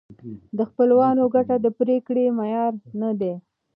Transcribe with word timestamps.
د 0.57 0.59
خپلوانو 0.69 1.23
ګټه 1.35 1.55
د 1.61 1.67
پرېکړې 1.79 2.25
معیار 2.37 2.73
نه 3.01 3.09
دی. 3.19 3.33